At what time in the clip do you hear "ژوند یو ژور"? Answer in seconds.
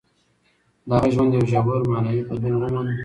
1.13-1.81